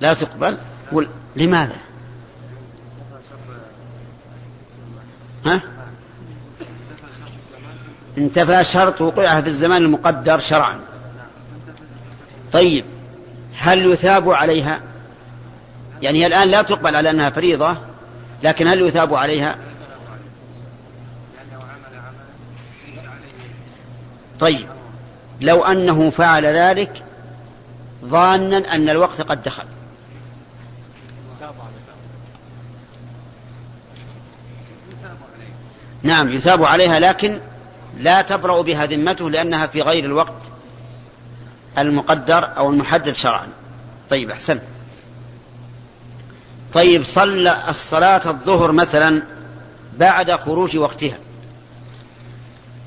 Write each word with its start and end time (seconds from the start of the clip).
لا 0.00 0.14
تقبل. 0.14 0.58
وال... 0.92 1.08
لماذا؟ 1.36 1.76
ها؟ 5.46 5.62
انتفى 8.18 8.64
شرط 8.64 9.00
وقوعها 9.00 9.40
في 9.40 9.48
الزمان 9.48 9.82
المقدر 9.82 10.38
شرعا. 10.38 10.80
طيب 12.52 12.84
هل 13.56 13.86
يثاب 13.86 14.30
عليها؟ 14.30 14.80
يعني 16.02 16.22
هي 16.22 16.26
الآن 16.26 16.48
لا 16.48 16.62
تقبل 16.62 16.96
على 16.96 17.10
أنها 17.10 17.30
فريضة 17.30 17.76
لكن 18.42 18.68
هل 18.68 18.82
يثاب 18.82 19.14
عليها؟ 19.14 19.56
طيب 24.40 24.66
لو 25.40 25.64
أنه 25.64 26.10
فعل 26.10 26.46
ذلك 26.46 27.02
ظانا 28.04 28.74
أن 28.74 28.88
الوقت 28.88 29.20
قد 29.20 29.42
دخل. 29.42 29.64
نعم 36.02 36.28
يثاب 36.28 36.64
عليها 36.64 36.98
لكن 36.98 37.40
لا 37.98 38.22
تبرأ 38.22 38.62
بها 38.62 38.86
ذمته 38.86 39.30
لأنها 39.30 39.66
في 39.66 39.82
غير 39.82 40.04
الوقت 40.04 40.42
المقدر 41.78 42.56
أو 42.56 42.70
المحدد 42.70 43.12
شرعا. 43.12 43.48
طيب 44.10 44.30
أحسن 44.30 44.60
طيب 46.74 47.04
صلى 47.04 47.68
الصلاة 47.68 48.30
الظهر 48.30 48.72
مثلا 48.72 49.22
بعد 49.98 50.32
خروج 50.32 50.76
وقتها. 50.76 51.18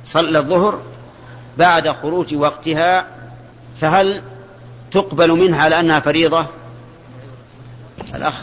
صلى 0.06 0.40
الظهر 0.40 0.82
بعد 1.58 1.90
خروج 1.90 2.36
وقتها 2.36 3.06
فهل 3.82 4.24
تقبل 4.92 5.32
منها 5.32 5.70
لأنها 5.70 6.00
فريضة؟ 6.00 6.48
الأخ 8.16 8.42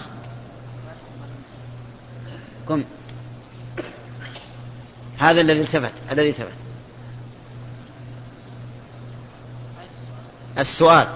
قم. 2.68 2.84
هذا 5.18 5.40
الذي 5.40 5.60
التفت 5.60 5.92
الذي 6.12 6.30
التفت. 6.30 6.68
السؤال. 10.58 11.08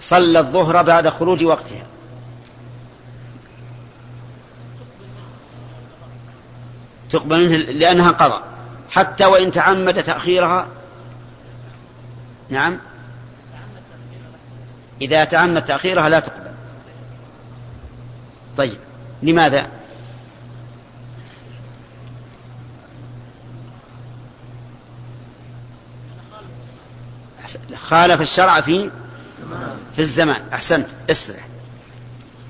صلى 0.00 0.38
الظهر 0.38 0.82
بعد 0.82 1.08
خروج 1.08 1.44
وقتها. 1.44 1.86
تقبل 7.10 7.48
منه 7.48 7.56
لأنها 7.56 8.10
قضى. 8.10 8.44
حتى 8.90 9.24
وإن 9.24 9.52
تعمد 9.52 10.02
تأخيرها. 10.02 10.66
نعم. 12.48 12.78
إذا 15.00 15.24
تعمد 15.24 15.64
تأخيرها 15.64 16.08
لا 16.08 16.20
تقبل. 16.20 16.50
طيب. 18.56 18.78
لماذا؟ 19.22 19.79
خالف 27.76 28.20
الشرع 28.20 28.60
في 28.60 28.90
في 29.96 30.02
الزمان. 30.02 30.42
أحسنت. 30.52 30.88
إسرع. 31.10 31.40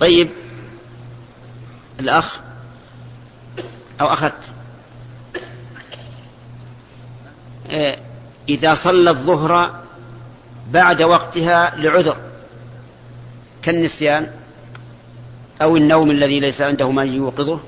طيب. 0.00 0.30
الأخ 2.00 2.40
أو 4.00 4.06
أخذت 4.12 4.52
إيه، 7.70 7.96
إذا 8.48 8.74
صلى 8.74 9.10
الظهر 9.10 9.80
بعد 10.70 11.02
وقتها 11.02 11.76
لعذر 11.76 12.16
كالنسيان 13.62 14.30
أو 15.62 15.76
النوم 15.76 16.10
الذي 16.10 16.40
ليس 16.40 16.60
عنده 16.60 16.90
من 16.90 17.12
يوقظه 17.12 17.60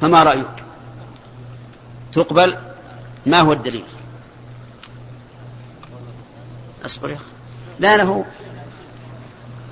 فما 0.00 0.22
رأيك؟ 0.22 0.64
تقبل؟ 2.12 2.58
ما 3.26 3.40
هو 3.40 3.52
الدليل؟ 3.52 3.84
أصبر 6.86 7.10
يا 7.10 7.18
لا 7.80 7.96
له 7.96 8.24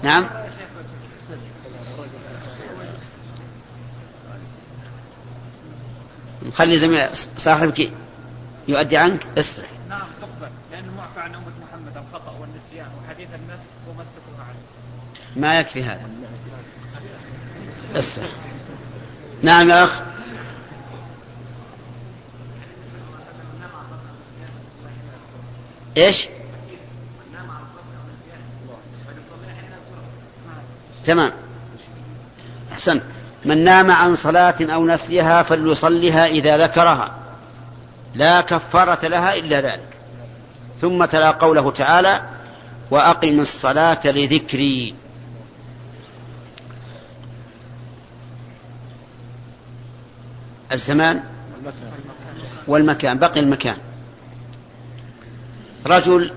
نعم. 0.03 0.29
خلي 6.55 6.79
زميل 6.79 7.09
صاحبك 7.37 7.91
يؤدي 8.69 8.97
عنك. 8.97 9.27
اسرع. 9.39 9.67
نعم 9.89 10.07
تقبل. 10.21 10.53
لأنه 10.73 10.93
معفى 10.97 11.21
عن 11.21 11.35
أمة 11.35 11.53
محمد 11.63 11.97
الخطأ 11.97 12.35
والنسيان 12.41 12.87
وحديث 13.05 13.29
النفس 13.35 13.69
وما 13.89 14.03
استكره 14.03 14.45
عليه. 14.45 15.43
ما 15.43 15.61
يكفي 15.61 15.85
هذا. 15.85 16.09
اسرع. 17.95 18.29
نعم 19.43 19.71
يا 19.71 19.85
أخ. 19.85 20.01
إيش؟ 25.97 26.29
تمام. 31.05 31.33
احسنت 32.73 33.03
من 33.45 33.65
نام 33.65 33.91
عن 33.91 34.15
صلاة 34.15 34.55
أو 34.61 34.87
نسيها 34.87 35.43
فليصلها 35.43 36.27
إذا 36.27 36.57
ذكرها. 36.57 37.15
لا 38.15 38.41
كفارة 38.41 39.07
لها 39.09 39.35
إلا 39.35 39.61
ذلك. 39.61 39.89
ثم 40.81 41.05
تلا 41.05 41.31
قوله 41.31 41.71
تعالى 41.71 42.23
وأقم 42.91 43.41
الصلاة 43.41 44.01
لذكري. 44.05 44.95
الزمان 50.73 51.23
والمكان. 52.67 53.19
بقي 53.19 53.41
المكان. 53.41 53.77
رجل 55.87 56.33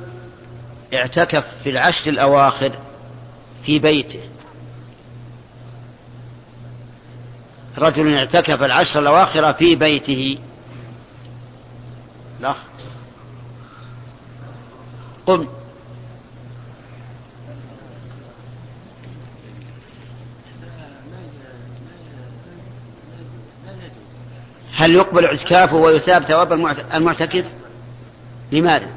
اعتكف 0.94 1.46
في 1.64 1.70
العشر 1.70 2.12
الأواخر 2.12 2.72
في 3.64 3.80
بيته. 3.80 4.20
رجل 7.80 8.18
اعتكف 8.18 8.64
العشر 8.64 9.00
الأواخر 9.00 9.54
في 9.54 9.76
بيته. 9.76 10.38
لا. 12.40 12.56
قم. 15.26 15.48
هل 24.74 24.96
يقبل 24.96 25.26
اعتكافه 25.26 25.76
ويثاب 25.76 26.24
ثواب 26.24 26.54
المعتكف؟ 26.94 27.46
لماذا؟ 28.52 28.88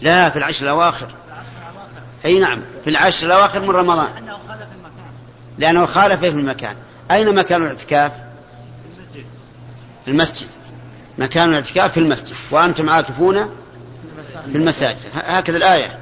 لا 0.00 0.30
في 0.30 0.38
العشر 0.38 0.64
الأواخر. 0.64 1.08
أي 2.24 2.38
نعم 2.38 2.60
في 2.84 2.90
العشر 2.90 3.26
الأواخر 3.26 3.60
من 3.60 3.70
رمضان. 3.70 4.31
لأنه 5.58 5.86
خالف 5.86 6.20
في 6.20 6.28
المكان. 6.28 6.76
أين 7.10 7.34
مكان 7.34 7.62
الاعتكاف؟ 7.62 8.12
في 10.04 10.10
المسجد. 10.10 10.46
مكان 11.18 11.48
الاعتكاف 11.48 11.92
في 11.92 12.00
المسجد. 12.00 12.34
وأنتم 12.50 12.90
عاكفون 12.90 13.50
في 14.52 14.58
المساجد. 14.58 14.98
هكذا 15.14 15.56
الآية. 15.56 15.98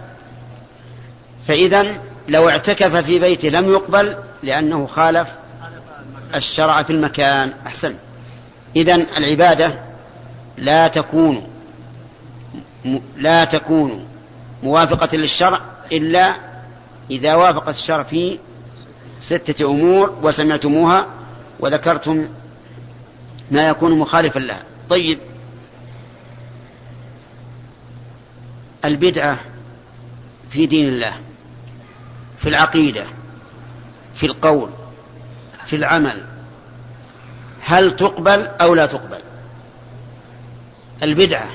فإذا 1.48 2.00
لو 2.28 2.48
اعتكف 2.48 2.96
في 2.96 3.18
بيته 3.18 3.48
لم 3.48 3.70
يقبل 3.70 4.16
لأنه 4.42 4.86
خالف 4.86 5.28
الشرع 6.34 6.82
في 6.82 6.90
المكان. 6.90 7.52
أحسن. 7.66 7.94
إذا 8.76 8.94
العبادة 8.94 9.74
لا 10.58 10.88
تكون 10.88 11.46
لا 13.16 13.44
تكون 13.44 14.06
موافقة 14.62 15.16
للشرع 15.16 15.60
إلا 15.92 16.34
إذا 17.10 17.34
وافقت 17.34 17.74
الشرع 17.74 18.02
في 18.02 18.38
ستة 19.20 19.70
أمور 19.70 20.18
وسمعتموها 20.22 21.06
وذكرتم 21.60 22.28
ما 23.50 23.68
يكون 23.68 23.98
مخالفا 23.98 24.38
لها. 24.38 24.62
طيب. 24.90 25.18
البدعة 28.84 29.38
في 30.50 30.66
دين 30.66 30.88
الله 30.88 31.12
في 32.38 32.48
العقيدة 32.48 33.04
في 34.14 34.26
القول 34.26 34.70
في 35.66 35.76
العمل 35.76 36.24
هل 37.60 37.96
تقبل 37.96 38.46
أو 38.46 38.74
لا 38.74 38.86
تقبل؟ 38.86 39.20
البدعة 41.02 41.48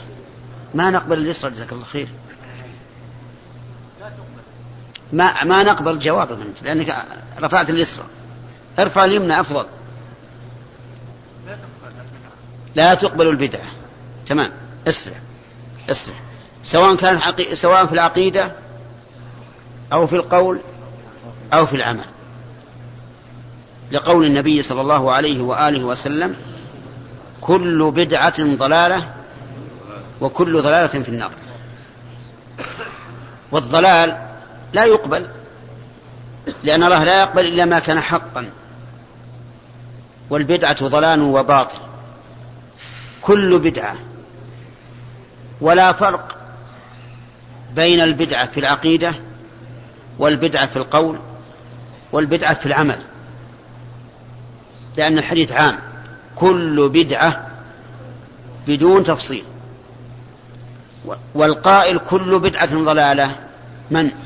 ما 0.73 0.89
نقبل 0.89 1.18
اليسرى 1.18 1.51
جزاك 1.51 1.73
الله 1.73 1.85
خير. 1.85 2.07
ما 5.15 5.44
ما 5.44 5.63
نقبل 5.63 6.00
جوابك 6.00 6.41
انت 6.41 6.63
لأنك 6.63 7.06
رفعت 7.39 7.69
اليسرى 7.69 8.06
ارفع 8.79 9.06
اليمنى 9.06 9.39
أفضل. 9.39 9.65
لا 12.75 12.94
تقبل 12.94 13.27
البدعه 13.27 13.65
تمام. 14.25 14.51
اسرع. 14.88 15.15
اسرع. 15.89 16.15
سواء 16.63 16.95
كانت 16.95 17.21
حقي... 17.21 17.56
سواء 17.56 17.85
في 17.85 17.94
العقيدة 17.94 18.51
أو 19.94 20.07
في 20.07 20.15
القول 20.15 20.59
أو 21.53 21.65
في 21.65 21.75
العمل. 21.75 22.06
لقول 23.91 24.25
النبي 24.25 24.61
صلى 24.61 24.81
الله 24.81 25.11
عليه 25.11 25.41
وآله 25.41 25.83
وسلم 25.83 26.35
كل 27.41 27.91
بدعة 27.95 28.56
ضلالة 28.57 29.13
وكل 30.21 30.61
ضلالة 30.61 31.03
في 31.03 31.09
النار. 31.09 31.31
والضلال 33.51 34.25
لا 34.75 34.86
يقبل. 34.86 35.27
لأن 36.63 36.83
الله 36.83 37.04
لا 37.04 37.22
يقبل 37.22 37.45
إلا 37.45 37.66
ما 37.66 37.80
كان 37.80 38.00
حقا. 38.00 38.50
والبدعة 40.30 40.88
ضلال 40.88 41.22
وباطل. 41.22 41.77
كل 43.22 43.60
بدعة. 43.60 43.95
ولا 45.62 45.94
فرق 45.94 46.38
بين 47.75 48.00
البدعة 48.01 48.45
في 48.45 48.60
العقيدة 48.60 49.13
والبدعة 50.19 50.66
في 50.66 50.78
القول 50.78 51.19
والبدعة 52.12 52.54
في 52.54 52.66
العمل. 52.66 53.00
لأن 54.98 55.18
الحديث 55.18 55.51
عام. 55.51 55.80
كل 56.36 56.89
بدعة 56.89 57.48
بدون 58.68 59.04
تفصيل. 59.04 59.44
والقائل 61.36 62.00
كل 62.00 62.39
بدعة 62.39 62.75
ضلالة. 62.75 63.36
من؟ 63.92 64.25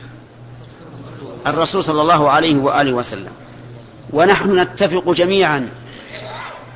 الرسول 1.48 1.84
صلى 1.84 2.02
الله 2.02 2.30
عليه 2.30 2.56
وآله 2.56 2.94
وسلم 2.94 3.32
ونحن 4.14 4.60
نتفق 4.60 5.12
جميعا 5.12 5.70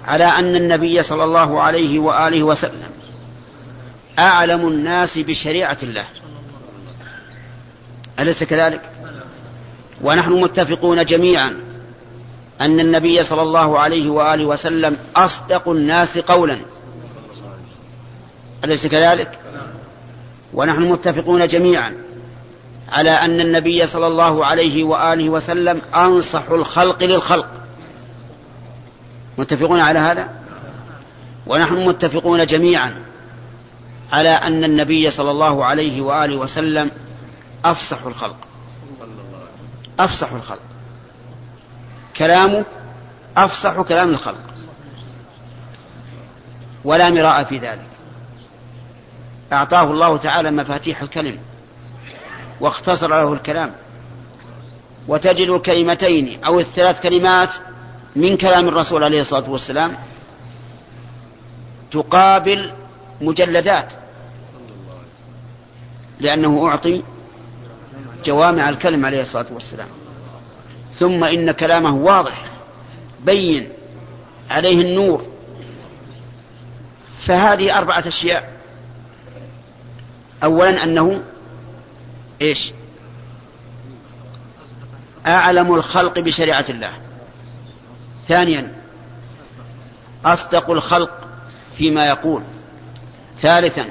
على 0.06 0.26
أن 0.26 0.56
النبي 0.56 1.04
صلى 1.04 1.24
الله 1.24 1.62
عليه 1.62 2.00
وآله 2.00 2.44
وسلم 2.44 2.90
أعلم 4.20 4.68
الناس 4.68 5.18
بشريعة 5.18 5.78
الله 5.84 6.06
أليس 8.20 8.44
كذلك؟ 8.44 8.82
ونحن 10.02 10.32
متفقون 10.32 11.06
جميعا 11.06 11.54
أن 12.62 12.80
النبي 12.80 13.24
صلى 13.24 13.42
الله 13.42 13.80
عليه 13.80 14.10
وآله 14.10 14.46
وسلم 14.46 14.98
أصدق 15.16 15.70
الناس 15.70 16.18
قولا 16.18 16.58
أليس 18.64 18.88
كذلك؟ 18.88 19.40
ونحن 20.54 20.82
متفقون 20.82 21.48
جميعا 21.48 21.94
على 22.94 23.12
أن 23.12 23.40
النبي 23.40 23.88
صلى 23.88 24.08
الله 24.08 24.46
عليه 24.46 24.84
وآله 24.84 25.30
وسلم 25.30 25.82
أنصح 25.96 26.50
الخلق 26.50 27.04
للخلق. 27.04 27.48
متفقون 29.38 29.80
على 29.80 30.00
هذا؟ 30.00 30.30
ونحن 31.48 31.86
متفقون 31.86 32.46
جميعا 32.46 32.96
على 34.12 34.30
أن 34.30 34.64
النبي 34.64 35.12
صلى 35.12 35.32
الله 35.32 35.66
عليه 35.66 36.02
وآله 36.02 36.36
وسلم 36.36 36.92
أفصح 37.66 38.06
الخلق. 38.06 38.38
أفصح 40.00 40.32
الخلق. 40.32 40.60
كلامه 42.18 42.66
أفصح 43.38 43.82
كلام 43.82 44.10
الخلق. 44.10 44.54
ولا 46.86 47.10
مراء 47.10 47.44
في 47.44 47.58
ذلك. 47.58 47.88
أعطاه 49.54 49.92
الله 49.92 50.18
تعالى 50.18 50.52
مفاتيح 50.52 51.02
الكلم. 51.02 51.38
واختصر 52.60 53.08
له 53.08 53.34
الكلام. 53.34 53.74
وتجد 55.08 55.50
الكلمتين 55.50 56.44
أو 56.44 56.60
الثلاث 56.60 57.02
كلمات 57.02 57.50
من 58.16 58.38
كلام 58.38 58.68
الرسول 58.68 59.04
عليه 59.04 59.22
الصلاة 59.22 59.50
والسلام 59.50 59.96
تقابل 61.92 62.72
مجلدات. 63.22 63.94
لأنه 66.20 66.68
أعطي 66.68 67.04
جوامع 68.26 68.70
الكلم 68.70 69.06
عليه 69.06 69.22
الصلاة 69.22 69.46
والسلام. 69.52 69.88
ثم 70.96 71.24
إن 71.24 71.52
كلامه 71.52 71.96
واضح 71.96 72.44
بين 73.26 73.70
عليه 74.50 74.82
النور. 74.82 75.26
فهذه 77.20 77.78
أربعة 77.78 78.08
أشياء. 78.08 78.54
أولا 80.44 80.84
أنه 80.84 81.24
إيش؟ 82.44 82.72
أعلم 85.28 85.76
الخلق 85.76 86.20
بشريعة 86.20 86.66
الله. 86.70 86.92
ثانيا 88.28 88.74
أصدق 90.26 90.70
الخلق 90.70 91.28
فيما 91.78 92.08
يقول. 92.08 92.44
ثالثا 93.42 93.86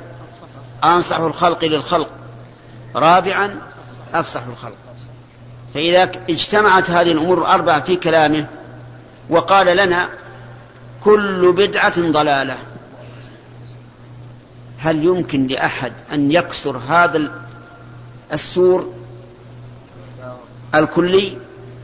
أنصح 0.84 1.18
الخلق 1.18 1.64
للخلق. 1.64 2.10
رابعا 2.94 3.58
أفصح 4.14 4.42
الخلق. 4.42 4.76
فإذا 5.74 6.02
اجتمعت 6.30 6.90
هذه 6.90 7.12
الأمور 7.12 7.38
الأربعة 7.38 7.80
في 7.80 7.96
كلامه 7.96 8.46
وقال 9.30 9.76
لنا 9.76 10.08
كل 11.04 11.52
بدعة 11.52 12.00
ضلالة 12.00 12.58
هل 14.78 15.04
يمكن 15.04 15.46
لأحد 15.46 15.92
أن 16.12 16.32
يكسر 16.32 16.76
هذا 16.76 17.42
السور 18.32 18.92
الكلي 20.74 21.38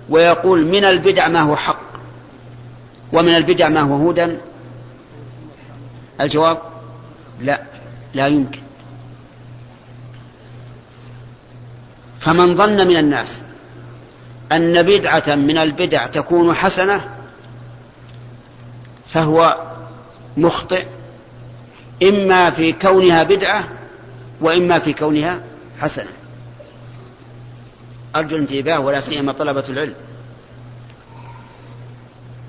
ويقول 0.09 0.67
من 0.67 0.85
البدع 0.85 1.29
ما 1.29 1.41
هو 1.41 1.57
حق 1.57 1.81
ومن 3.13 3.37
البدع 3.37 3.69
ما 3.69 3.81
هو 3.81 4.11
هدى. 4.11 4.37
الجواب 6.21 6.59
لا 7.41 7.63
لا 8.15 8.27
يمكن. 8.27 8.61
فمن 12.21 12.57
ظن 12.57 12.87
من 12.89 12.97
الناس 12.97 13.43
أن 14.53 14.83
بدعة 14.83 15.35
من 15.35 15.59
البدع 15.59 16.07
تكون 16.07 16.55
حسنة 16.55 17.05
فهو 19.13 19.57
مخطئ 20.37 20.87
إما 22.03 22.51
في 22.51 22.73
كونها 22.73 23.23
بدعة 23.23 23.65
وإما 24.41 24.79
في 24.79 24.93
كونها 24.93 25.41
حسنة. 25.81 26.09
أرجو 28.17 28.37
الانتباه 28.37 28.81
ولا 28.81 29.01
سيما 29.01 29.33
طلبة 29.33 29.65
العلم. 29.69 29.95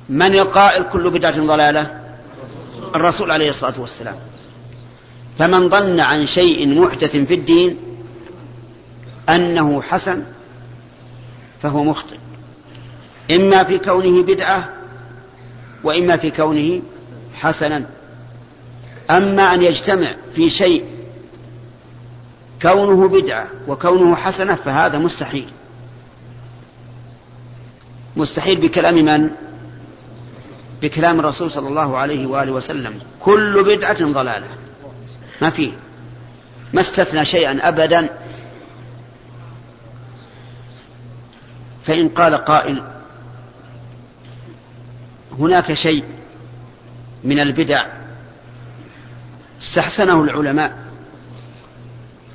من 0.10 0.36
القائل 0.36 0.84
كل 0.84 1.10
بدعة 1.10 1.46
ضلالة؟ 1.46 2.00
الرسول 2.96 3.32
عليه 3.32 3.50
الصلاة 3.50 3.80
والسلام. 3.80 4.16
فمن 5.40 5.70
ظن 5.70 6.00
عن 6.00 6.26
شيء 6.26 6.82
محدث 6.82 7.16
في 7.16 7.34
الدين 7.34 7.78
أنه 9.30 9.82
حسن 9.82 10.24
فهو 11.62 11.84
مخطئ. 11.84 12.18
إما 13.32 13.64
في 13.64 13.78
كونه 13.78 14.24
بدعة 14.24 14.70
وإما 15.84 16.18
في 16.18 16.32
كونه 16.32 16.82
حسنا. 17.34 17.86
أما 19.10 19.54
أن 19.54 19.62
يجتمع 19.64 20.16
في 20.36 20.50
شيء 20.50 20.86
كونه 22.62 23.08
بدعة 23.08 23.48
وكونه 23.68 24.16
حسنة 24.16 24.56
فهذا 24.56 24.98
مستحيل. 24.98 25.50
مستحيل 28.16 28.62
بكلام 28.62 28.96
من؟ 28.96 29.30
بكلام 30.82 31.20
الرسول 31.20 31.52
صلى 31.52 31.68
الله 31.68 31.98
عليه 31.98 32.28
وآله 32.28 32.52
وسلم. 32.52 33.00
كل 33.20 33.64
بدعة 33.64 34.06
ضلالة. 34.06 34.48
ما 35.42 35.50
فيه 35.50 35.72
ما 36.74 36.82
استثنى 36.82 37.26
شيئا 37.26 37.68
أبدا. 37.68 38.10
فإن 41.86 42.10
قال 42.10 42.36
قائل 42.36 42.84
هناك 45.40 45.74
شيء 45.74 46.04
من 47.24 47.40
البدع 47.40 47.86
استحسنه 49.62 50.24
العلماء. 50.24 50.89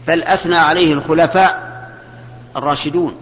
بل 0.08 0.22
أثنى 0.22 0.56
عليه 0.56 0.92
الخلفاء 0.92 1.74
الراشدون. 2.56 3.16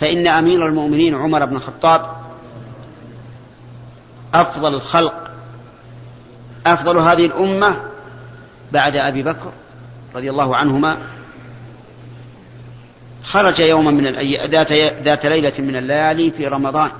فإن 0.00 0.26
أمير 0.26 0.66
المؤمنين 0.66 1.14
عمر 1.14 1.44
بن 1.44 1.56
الخطاب 1.56 2.06
أفضل 4.34 4.74
الخلق 4.74 5.30
أفضل 6.66 6.98
هذه 6.98 7.26
الأمة 7.26 7.76
بعد 8.72 8.96
أبي 8.96 9.22
بكر 9.22 9.52
رضي 10.14 10.30
الله 10.30 10.56
عنهما. 10.56 10.98
خرج 13.24 13.60
يوما 13.60 13.90
من 13.90 14.06
الأي... 14.06 14.46
ذات... 14.48 14.72
ذات 15.02 15.26
ليلة 15.26 15.52
من 15.58 15.76
الليالي 15.76 16.30
في 16.30 16.46
رمضان. 16.46 16.90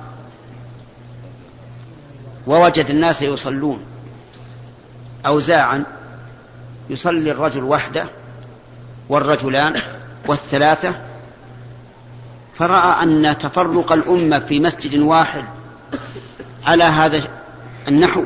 ووجد 2.46 2.90
الناس 2.90 3.22
يصلون 3.22 3.82
أوزاعا 5.26 5.84
يصلي 6.90 7.30
الرجل 7.30 7.64
وحده 7.64 8.04
والرجلان 9.08 9.82
والثلاثة 10.28 10.94
فرأى 12.54 13.02
أن 13.02 13.38
تفرق 13.38 13.92
الأمة 13.92 14.38
في 14.38 14.60
مسجد 14.60 14.98
واحد 14.98 15.44
على 16.66 16.84
هذا 16.84 17.28
النحو 17.88 18.24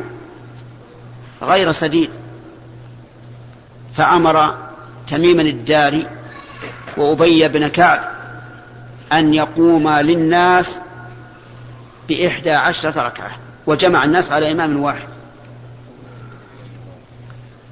غير 1.42 1.72
سديد. 1.72 2.10
فأمر 3.96 4.54
تميما 5.08 5.42
الداري 5.42 6.06
وأبي 6.96 7.48
بن 7.48 7.68
كعب 7.68 8.00
أن 9.12 9.34
يقوم 9.34 9.88
للناس 9.88 10.80
بإحدى 12.08 12.50
عشرة 12.50 13.02
ركعة 13.02 13.36
وجمع 13.66 14.04
الناس 14.04 14.32
على 14.32 14.52
إمام 14.52 14.80
واحد. 14.80 15.08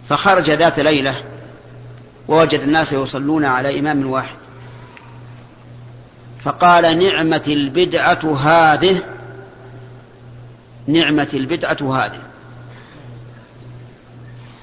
فخرج 0.08 0.50
ذات 0.50 0.80
ليلة 0.80 1.22
ووجد 2.28 2.60
الناس 2.60 2.92
يصلون 2.92 3.44
على 3.44 3.78
إمام 3.78 4.10
واحد. 4.10 4.36
فقال 6.44 6.98
نعمة 6.98 7.42
البدعة 7.48 8.36
هذه 8.36 8.98
نعمة 10.86 11.28
البدعة 11.34 12.04
هذه. 12.04 12.20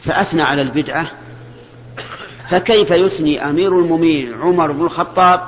فأثنى 0.04 0.42
على 0.42 0.62
البدعة 0.62 1.08
فكيف 2.50 2.92
يثني 2.92 3.50
أمير 3.50 3.80
المؤمنين 3.80 4.34
عمر 4.34 4.72
بن 4.72 4.86
الخطاب 4.86 5.42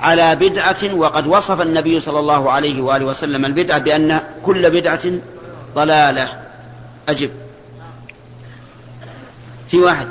على 0.00 0.36
بدعة 0.36 0.94
وقد 0.94 1.26
وصف 1.26 1.60
النبي 1.60 2.00
صلى 2.00 2.18
الله 2.18 2.50
عليه 2.50 2.82
وآله 2.82 3.06
وسلم 3.06 3.44
البدعة 3.44 3.78
بأن 3.78 4.20
كل 4.44 4.70
بدعة 4.70 5.02
ضلالة؟ 5.74 6.28
أجب. 7.08 7.30
في 9.70 9.78
واحد. 9.78 10.06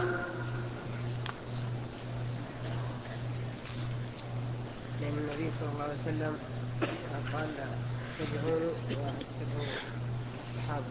لأن 5.01 5.13
النبي 5.18 5.51
صلى 5.60 5.70
الله 5.74 5.84
عليه 5.84 6.01
وسلم 6.01 6.34
قال 7.34 7.48
واتبعوا 8.20 9.66
الصحابة. 10.50 10.86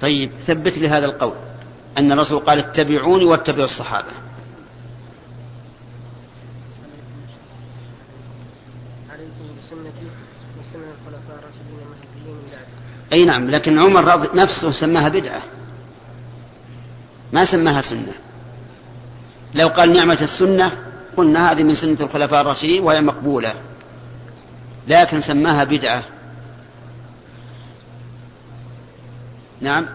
طيب 0.00 0.30
ثبت 0.46 0.78
لي 0.78 0.88
هذا 0.88 1.06
القول. 1.06 1.34
أن 1.98 2.12
الرسول 2.12 2.38
قال 2.38 2.58
اتبعوني 2.58 3.24
واتبعوا 3.24 3.64
الصحابة 3.64 4.12
عليكم 9.10 9.44
بسنتي 9.58 10.06
وسنة 10.58 10.90
الخلفاء 10.92 11.38
الراشدين 11.38 11.78
المهديين 11.82 12.36
من 12.36 12.48
بعد 12.52 12.66
أي 13.12 13.24
نعم 13.24 13.50
لكن 13.50 13.78
عمر 13.78 14.04
رضي 14.04 14.28
نفسه 14.40 14.72
سماها 14.72 15.08
بدعة. 15.08 15.42
ما 17.32 17.44
سماها 17.44 17.80
سنة. 17.80 18.12
لو 19.54 19.68
قال 19.68 19.92
نعمة 19.92 20.18
السنة 20.22 20.72
قلنا 21.16 21.52
هذه 21.52 21.62
من 21.62 21.74
سنة 21.74 22.00
الخلفاء 22.00 22.40
الراشدين 22.40 22.82
وهي 22.82 23.00
مقبولة. 23.00 23.54
لكن 24.88 25.20
سماها 25.20 25.64
بدعة. 25.64 26.02
نعم. 29.60 29.86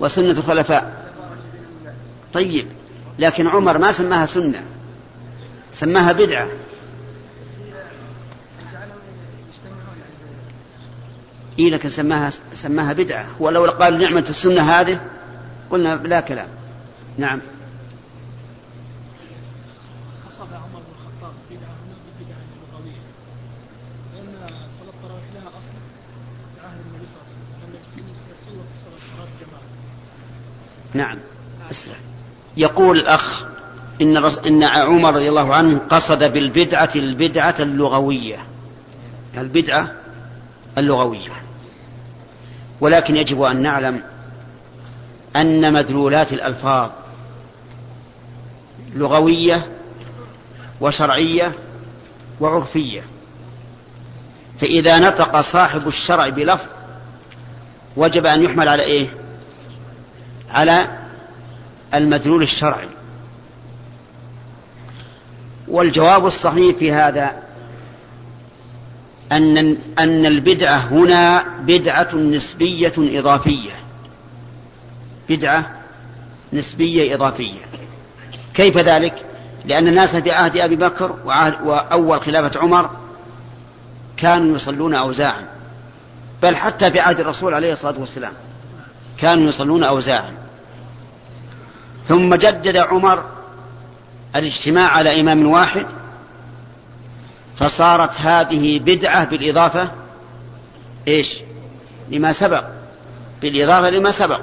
وسنة 0.00 0.30
الخلفاء. 0.30 1.12
طيب. 2.32 2.66
لكن 3.18 3.46
عمر 3.46 3.78
ما 3.78 3.92
سماها 3.92 4.26
سنة 4.26 4.64
سماها 5.72 6.12
بدعة. 6.12 6.48
إيه 11.58 11.70
لكن 11.70 11.88
سماها 11.88 12.30
سماها 12.52 12.92
بدعة. 12.92 13.26
ولو 13.40 13.64
قال 13.64 13.98
نعمة 13.98 14.24
السنة 14.28 14.62
هذه 14.62 15.00
قلنا 15.70 16.00
لا 16.04 16.20
كلام. 16.20 16.48
نعم. 17.18 17.40
خصف 20.26 20.52
عمر 20.52 20.80
بن 20.80 20.92
الخطاب 20.94 21.32
بدعة 21.50 21.74
هنا 21.82 21.96
ببدعة 22.04 22.44
لغوية 22.72 23.02
لأن 24.14 24.50
صلاة 24.78 24.94
التراويح 24.94 25.24
لها 25.34 25.48
أصل 25.58 25.74
في 26.54 26.60
عهد 26.66 26.78
النبي 26.86 27.06
صلى 27.06 27.20
الله 27.22 27.28
عليه 27.62 27.78
وسلم. 28.42 28.64
صلاة 28.84 28.94
التراويح 28.94 29.32
جماعة. 29.40 29.64
نعم. 30.94 31.18
أسرع. 31.70 31.96
يقول 32.58 32.98
الأخ 32.98 33.44
إن, 34.02 34.18
رس... 34.18 34.38
إن 34.38 34.62
عمر 34.62 35.14
رضي 35.14 35.28
الله 35.28 35.54
عنه 35.54 35.80
قصد 35.90 36.24
بالبدعة 36.24 36.90
البدعة 36.96 37.54
اللغوية. 37.60 38.38
البدعة 39.38 39.92
اللغوية. 40.78 41.30
ولكن 42.80 43.16
يجب 43.16 43.42
أن 43.42 43.62
نعلم 43.62 44.00
أن 45.36 45.72
مدلولات 45.72 46.32
الألفاظ 46.32 46.90
لغوية 48.94 49.66
وشرعية 50.80 51.52
وعرفية. 52.40 53.02
فإذا 54.60 54.98
نطق 54.98 55.40
صاحب 55.40 55.88
الشرع 55.88 56.28
بلفظ 56.28 56.66
وجب 57.96 58.26
أن 58.26 58.42
يحمل 58.42 58.68
على 58.68 58.82
إيه؟ 58.82 59.08
على 60.50 60.97
المدلول 61.94 62.42
الشرعي. 62.42 62.88
والجواب 65.68 66.26
الصحيح 66.26 66.76
في 66.76 66.92
هذا 66.92 67.32
أن 69.32 69.76
أن 69.98 70.26
البدعة 70.26 70.78
هنا 70.78 71.44
بدعة 71.60 72.14
نسبية 72.14 72.92
إضافية. 72.98 73.72
بدعة 75.28 75.70
نسبية 76.52 77.14
إضافية. 77.14 77.60
كيف 78.54 78.78
ذلك؟ 78.78 79.24
لأن 79.64 79.88
الناس 79.88 80.16
في 80.16 80.30
عهد 80.30 80.56
أبي 80.56 80.76
بكر 80.76 81.16
وعهد 81.24 81.54
وأول 81.64 82.20
خلافة 82.20 82.60
عمر 82.60 82.90
كانوا 84.16 84.56
يصلون 84.56 84.94
أوزاعا. 84.94 85.44
بل 86.42 86.56
حتى 86.56 86.90
في 86.90 87.00
عهد 87.00 87.20
الرسول 87.20 87.54
عليه 87.54 87.72
الصلاة 87.72 88.00
والسلام 88.00 88.32
كانوا 89.18 89.48
يصلون 89.48 89.84
أوزاعا. 89.84 90.32
ثم 92.08 92.34
جدد 92.34 92.76
عمر 92.76 93.24
الاجتماع 94.36 94.88
على 94.90 95.20
إمام 95.20 95.46
واحد 95.46 95.86
فصارت 97.56 98.20
هذه 98.20 98.78
بدعة 98.78 99.24
بالإضافة 99.24 99.90
إيش؟ 101.08 101.36
لما 102.10 102.32
سبق 102.32 102.64
بالإضافة 103.42 103.90
لما 103.90 104.10
سبق 104.10 104.40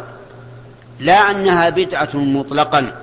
لا 0.99 1.31
أنها 1.31 1.69
بدعة 1.69 2.09
مطلقا. 2.13 2.93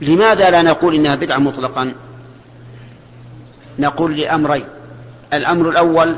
لماذا 0.00 0.50
لا 0.50 0.62
نقول 0.62 0.94
إنها 0.94 1.14
بدعة 1.14 1.38
مطلقا؟ 1.38 1.94
نقول 3.78 4.16
لأمرين. 4.16 4.64
الأمر 5.32 5.68
الأول 5.68 6.16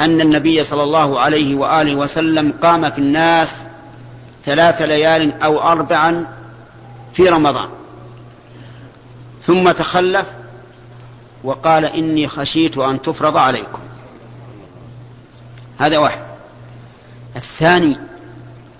أن 0.00 0.20
النبي 0.20 0.64
صلى 0.64 0.82
الله 0.82 1.20
عليه 1.20 1.54
وآله 1.54 1.94
وسلم 1.94 2.52
قام 2.62 2.90
في 2.90 2.98
الناس 2.98 3.69
ثلاث 4.44 4.82
ليال 4.82 5.42
أو 5.42 5.60
أربعا 5.60 6.26
في 7.12 7.28
رمضان. 7.28 7.68
ثم 9.42 9.70
تخلف 9.70 10.26
وقال 11.44 11.84
إني 11.84 12.28
خشيت 12.28 12.78
أن 12.78 13.02
تفرض 13.02 13.36
عليكم. 13.36 13.78
هذا 15.78 15.98
واحد. 15.98 16.22
الثاني 17.36 17.96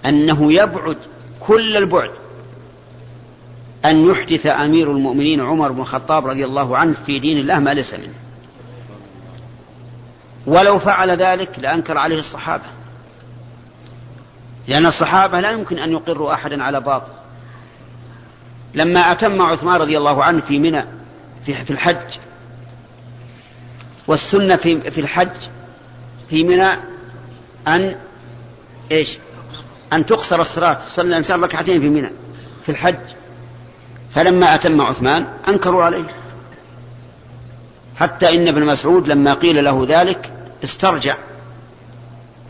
أنه 0.06 0.52
يبعد 0.52 0.96
كل 1.40 1.76
البعد 1.76 2.10
أن 3.84 4.10
يحدث 4.10 4.46
أمير 4.46 4.92
المؤمنين 4.92 5.40
عمر 5.40 5.72
بن 5.72 5.80
الخطاب 5.80 6.26
رضي 6.26 6.44
الله 6.44 6.76
عنه 6.76 6.96
في 7.06 7.18
دين 7.18 7.38
الله 7.38 7.58
ما 7.58 7.74
ليس 7.74 7.94
منه. 7.94 8.14
ولو 10.46 10.78
فعل 10.78 11.10
ذلك 11.10 11.58
لأنكر 11.58 11.98
عليه 11.98 12.18
الصحابة. 12.18 12.64
لأن 14.70 14.86
الصحابة 14.86 15.40
لا 15.40 15.50
يمكن 15.50 15.78
أن 15.78 15.92
يقروا 15.92 16.34
أحدا 16.34 16.64
على 16.64 16.80
باطل. 16.80 17.12
لما 18.74 19.12
أتم 19.12 19.42
عثمان 19.42 19.80
رضي 19.80 19.98
الله 19.98 20.24
عنه 20.24 20.40
في 20.40 20.58
منى 20.58 20.84
في 21.44 21.70
الحج 21.70 22.18
والسنة 24.06 24.56
في 24.56 24.90
في 24.90 25.00
الحج 25.00 25.48
في 26.28 26.44
منى 26.44 26.68
أن 27.68 27.96
إيش؟ 28.92 29.18
أن 29.92 30.06
تقصر 30.06 30.40
الصلاة 30.40 30.78
صلى 30.78 31.08
الإنسان 31.08 31.40
ركعتين 31.44 31.80
في 31.80 31.88
منى 31.88 32.10
في 32.62 32.68
الحج. 32.68 33.04
فلما 34.14 34.54
أتم 34.54 34.80
عثمان 34.80 35.26
أنكروا 35.48 35.84
عليه. 35.84 36.06
حتى 37.96 38.34
إن 38.34 38.48
ابن 38.48 38.66
مسعود 38.66 39.08
لما 39.08 39.34
قيل 39.34 39.64
له 39.64 39.86
ذلك 39.88 40.32
استرجع 40.64 41.16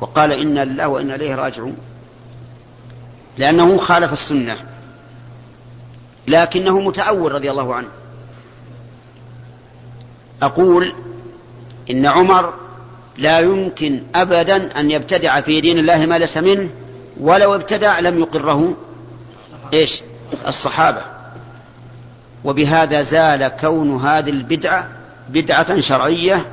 وقال 0.01 0.33
إنا 0.33 0.65
لله 0.65 0.89
وإنا 0.89 1.15
إليه 1.15 1.35
راجعون. 1.35 1.90
لأنه 3.41 3.79
خالف 3.79 4.13
السنة. 4.13 4.57
لكنه 6.29 6.81
متأول 6.81 7.33
رضي 7.33 7.51
الله 7.51 7.75
عنه. 7.75 7.89
أقول 10.43 10.93
إن 11.91 12.07
عمر 12.07 12.55
لا 13.19 13.41
يمكن 13.41 14.03
أبدا 14.15 14.81
أن 14.81 14.91
يبتدع 14.91 15.41
في 15.41 15.61
دين 15.61 15.79
الله 15.79 16.07
ما 16.07 16.19
ليس 16.19 16.37
منه 16.37 16.69
ولو 17.21 17.55
ابتدع 17.55 18.01
لم 18.01 18.19
يقره. 18.19 18.77
إيش؟ 19.73 20.03
الصحابة. 20.47 21.03
وبهذا 22.45 23.03
زال 23.03 23.49
كون 23.49 23.97
هذه 23.97 24.31
البدعة 24.31 24.89
بدعة 25.29 25.81
شرعية 25.81 26.47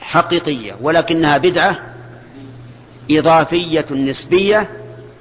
حقيقية 0.00 0.76
ولكنها 0.80 1.38
بدعة 1.38 1.78
إضافية 3.10 3.86
نسبية 3.90 4.79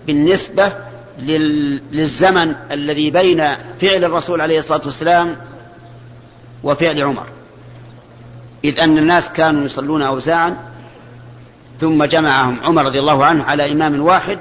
بالنسبة 0.09 0.73
للزمن 1.91 2.55
الذي 2.71 3.11
بين 3.11 3.37
فعل 3.81 4.03
الرسول 4.03 4.41
عليه 4.41 4.59
الصلاة 4.59 4.81
والسلام 4.85 5.35
وفعل 6.63 7.01
عمر. 7.01 7.25
إذ 8.63 8.79
أن 8.79 8.97
الناس 8.97 9.29
كانوا 9.29 9.65
يصلون 9.65 10.01
أوزاعا 10.01 10.57
ثم 11.79 12.03
جمعهم 12.03 12.59
عمر 12.63 12.85
رضي 12.85 12.99
الله 12.99 13.25
عنه 13.25 13.43
على 13.43 13.71
إمام 13.71 14.01
واحد 14.01 14.39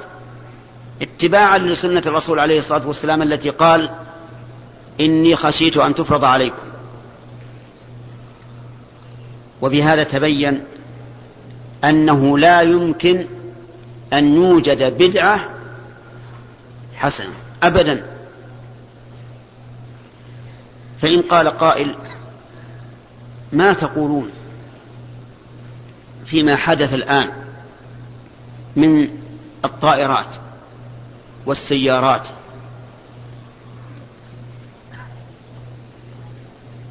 اتباعا 1.03 1.59
لسنة 1.59 2.03
الرسول 2.07 2.39
عليه 2.39 2.59
الصلاة 2.59 2.87
والسلام 2.87 3.23
التي 3.23 3.51
قال 3.51 3.91
إني 5.01 5.37
خشيت 5.37 5.77
أن 5.77 5.95
تفرض 5.95 6.25
عليكم. 6.25 6.63
وبهذا 9.63 10.03
تبين 10.03 10.63
أنه 11.85 12.39
لا 12.39 12.61
يمكن 12.61 13.27
أن 14.13 14.35
يوجد 14.35 14.99
بدعة 14.99 15.58
حسنة 16.99 17.33
أبدا. 17.63 18.07
فإن 21.03 21.23
قال 21.23 21.49
قائل 21.49 21.95
ما 23.53 23.73
تقولون 23.73 24.31
فيما 26.27 26.57
حدث 26.57 26.95
الآن 26.95 27.31
من 28.77 29.09
الطائرات 29.65 30.35
والسيارات 31.47 32.29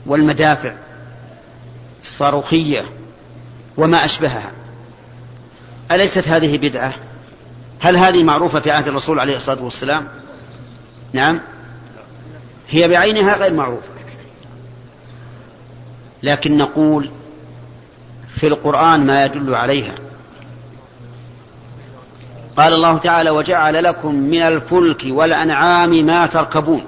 والمدافع 0.06 0.76
الصاروخية 2.02 2.86
وما 3.78 4.06
أشبهها 4.06 4.52
أليست 5.92 6.28
هذه 6.28 6.58
بدعة؟ 6.58 6.94
هل 7.80 7.98
هذه 7.98 8.24
معروفة 8.24 8.60
في 8.60 8.72
عهد 8.72 8.88
الرسول 8.88 9.20
عليه 9.20 9.36
الصلاة 9.36 9.64
والسلام؟ 9.64 10.08
نعم. 11.14 11.40
هي 12.70 12.88
بعينها 12.88 13.38
غير 13.38 13.54
معروفة. 13.54 13.90
لكن 16.24 16.58
نقول 16.58 17.10
في 18.36 18.48
القرآن 18.48 19.06
ما 19.06 19.26
يدل 19.26 19.56
عليها. 19.56 19.96
قال 22.58 22.74
الله 22.74 22.98
تعالى 22.98 23.30
وجعل 23.30 23.84
لكم 23.84 24.16
من 24.16 24.42
الفلك 24.42 25.04
والأنعام 25.08 26.06
ما 26.06 26.28
تركبون. 26.28 26.86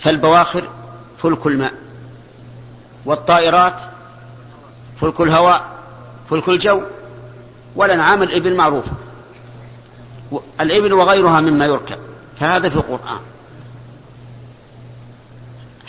فالبواخر 0.00 0.68
فلك 1.18 1.46
الماء 1.46 1.72
والطائرات 3.04 3.82
فلك 5.00 5.20
الهواء 5.20 5.64
فلك 6.30 6.48
الجو 6.48 6.82
والأنعام 7.76 8.22
الإبل 8.22 8.56
معروفة 8.56 8.92
الإبل 10.60 10.92
وغيرها 10.92 11.40
مما 11.40 11.66
يركب. 11.66 11.98
فهذا 12.40 12.68
في 12.68 12.76
القرآن. 12.76 13.20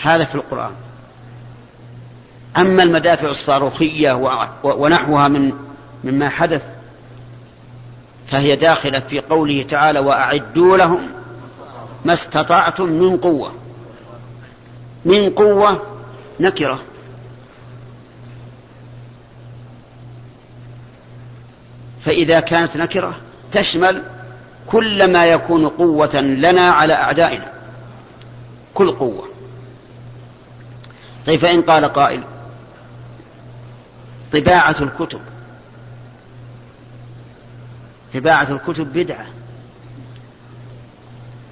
هذا 0.02 0.26
في 0.26 0.36
القرآن. 0.36 0.72
أما 2.58 2.84
المدافع 2.84 3.30
الصاروخية 3.30 4.14
ونحوها 4.64 5.28
من 5.28 5.54
مما 6.04 6.30
حدث 6.30 6.68
فهي 8.28 8.56
داخلة 8.56 9.00
في 9.00 9.20
قوله 9.20 9.64
تعالى 9.64 10.00
وأعدوا 10.00 10.78
لهم 10.78 11.10
ما 12.06 12.14
استطعتم 12.14 12.86
من 12.86 13.18
قوة. 13.18 13.52
من 15.06 15.30
قوة 15.30 15.82
نكرة. 16.40 16.80
فإذا 22.06 22.40
كانت 22.40 22.78
نكرة 22.78 23.18
تشمل 23.52 24.04
كل 24.68 25.12
ما 25.12 25.26
يكون 25.26 25.68
قوة 25.68 26.16
لنا 26.22 26.70
على 26.70 26.94
أعدائنا. 26.94 27.52
كل 28.74 28.92
قوة. 28.92 29.28
طيب 31.26 31.40
فإن 31.40 31.62
قال 31.62 31.86
قائل 31.86 32.24
طباعة 34.34 34.76
الكتب. 34.82 35.22
طباعة 38.14 38.52
الكتب 38.52 38.94
بدعة. 38.94 39.26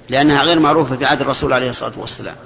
لأنها 0.08 0.42
غير 0.42 0.60
معروفة 0.60 0.96
في 0.96 1.04
عهد 1.04 1.20
الرسول 1.20 1.52
عليه 1.52 1.70
الصلاة 1.70 1.98
والسلام. 1.98 2.36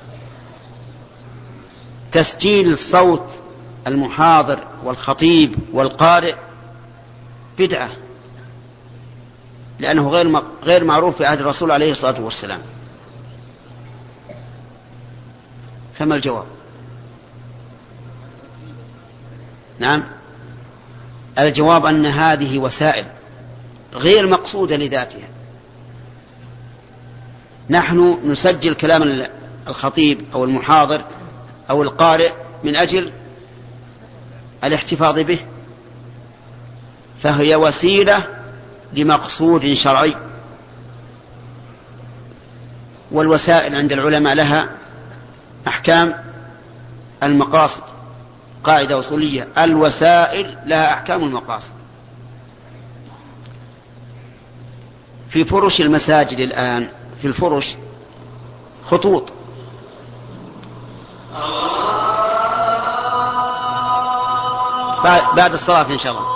تسجيل 2.12 2.79
صوت 2.79 3.40
المحاضر 3.87 4.59
والخطيب 4.85 5.55
والقارئ 5.73 6.35
بدعة 7.59 7.90
لأنه 9.79 10.09
غير 10.09 10.42
غير 10.62 10.85
معروف 10.85 11.16
في 11.16 11.25
عهد 11.25 11.40
الرسول 11.40 11.71
عليه 11.71 11.92
الصلاة 11.92 12.21
والسلام. 12.21 12.61
فما 15.95 16.14
الجواب؟ 16.14 16.47
نعم. 19.79 20.05
الجواب 21.38 21.87
أن 21.87 22.07
هذه 22.07 22.59
وسائل 22.59 23.05
غير 23.95 24.27
مقصودة 24.27 24.77
لذاتها. 24.77 25.29
نحن 27.71 28.19
نسجل 28.25 28.75
كلام 28.75 29.27
الخطيب 29.69 30.21
أو 30.35 30.45
المحاضر 30.45 31.05
أو 31.71 31.83
القارئ 31.83 32.33
من 32.64 32.77
أجل 32.77 33.12
الاحتفاظ 34.64 35.19
به. 35.19 35.40
فهي 37.22 37.57
وسيلة 37.57 38.24
لمقصود 38.92 39.72
شرعي. 39.74 40.16
والوسائل 43.11 43.76
عند 43.76 43.92
العلماء 43.92 44.35
لها 44.35 44.68
أحكام. 45.68 46.14
المقاصد 47.22 47.83
قاعدة 48.64 48.98
أصولية. 48.98 49.48
الوسائل 49.59 50.59
لها 50.66 50.92
أحكام 50.92 51.22
المقاصد. 51.22 51.72
في 55.31 55.44
فرش 55.44 55.81
المساجد 55.81 56.38
الآن 56.38 56.88
في 57.20 57.26
الفرش 57.26 57.76
خطوط. 58.90 59.33
بعد 65.37 65.52
الصلاة 65.52 65.92
إن 65.92 65.98
شاء 65.98 66.12
الله. 66.12 66.36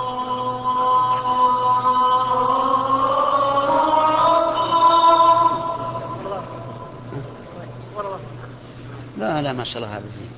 لا 9.41 9.53
ما 9.53 9.63
شاء 9.63 9.83
الله 9.83 9.97
هذا 9.97 10.07
زين. 10.11 10.29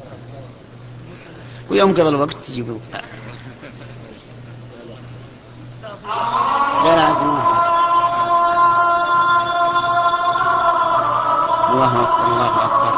ويوم 1.69 1.91
قضى 1.91 2.09
الوقت 2.09 2.35
تجيب 2.45 2.79
لا 2.93 3.01
لا 6.95 7.03
عندنا 7.03 7.63
الله 11.73 12.03
أكبر 12.03 12.25
الله 12.27 12.65
أكبر. 12.65 12.93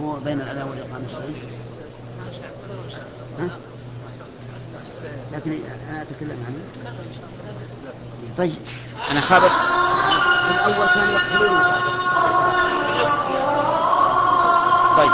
هو 0.00 0.12
بين 0.24 0.40
الأذان 0.40 0.68
والإقامة 0.68 1.04
الشيء 1.06 1.48
ها؟ 3.38 3.50
لكن 5.46 5.58
أنا 5.90 6.02
أتكلم 6.02 6.44
عنه 6.46 6.58
طيب 8.38 8.54
أنا 9.10 9.20
خابت. 9.20 9.50
في 10.46 10.54
الأول 10.54 10.86
كانوا 10.86 11.12
يقتلون 11.12 11.58
طيب. 14.96 15.12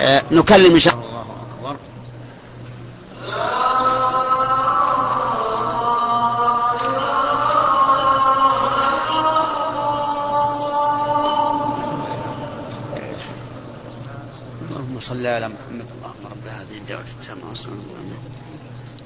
آه 0.00 0.22
نكلم 0.30 0.72
إن 0.72 0.78
شاء 0.78 0.95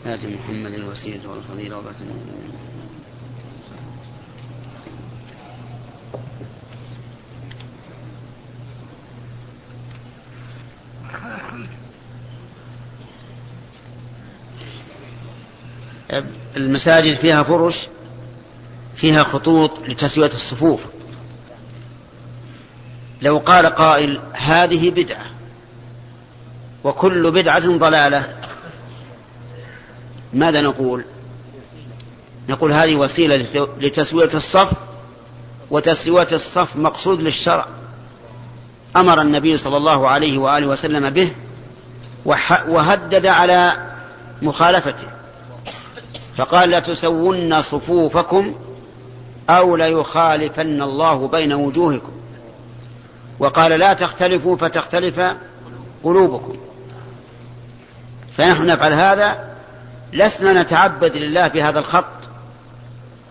آت 0.07 0.25
محمد 0.25 0.73
الوسيلة 0.75 1.29
والفضيلة 1.31 1.79
وبعث 1.79 2.01
المؤمنين. 2.01 2.51
المساجد 16.57 17.17
فيها 17.17 17.43
فرش 17.43 17.89
فيها 18.97 19.23
خطوط 19.23 19.83
لتسوية 19.83 20.35
الصفوف. 20.35 20.81
لو 23.23 23.39
قال 23.39 23.67
قائل 23.67 24.21
هذه 24.33 24.91
بدعة 24.91 25.27
وكل 26.85 27.31
بدعة 27.31 27.77
ضلالة. 27.79 28.40
ماذا 30.33 30.61
نقول؟ 30.61 31.05
نقول 32.49 32.73
هذه 32.73 32.97
وسيلة 32.97 33.37
لتسوية 33.81 34.35
الصف 34.35 34.73
وتسوية 35.71 36.29
الصف 36.33 36.77
مقصود 36.77 37.21
للشرع. 37.21 37.67
أمر 38.97 39.23
النبي 39.23 39.57
صلى 39.57 39.77
الله 39.77 40.09
عليه 40.09 40.39
وآله 40.39 40.67
وسلم 40.67 41.11
به 41.11 41.33
وهدد 42.69 43.27
على 43.27 43.73
مخالفته. 44.43 45.09
فقال 46.37 46.71
لا 46.71 46.81
تسون 46.81 47.61
صفوفكم 47.61 48.55
أو 49.51 49.77
ليخالفن 49.77 50.83
الله 50.83 51.29
بين 51.29 51.53
وجوهكم. 51.53 52.13
وقال 53.39 53.73
لا 53.73 53.93
تختلفوا 53.93 54.57
فتختلف 54.57 55.21
قلوبكم. 56.05 56.57
فنحن 58.37 58.67
نفعل 58.67 58.93
هذا 58.93 59.50
لسنا 60.13 60.63
نتعبد 60.63 61.17
لله 61.17 61.49
بهذا 61.49 61.79
الخط 61.79 62.05